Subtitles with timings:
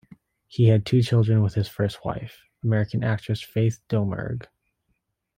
[0.47, 4.47] He had two children with his first wife, American actress Faith Domergue.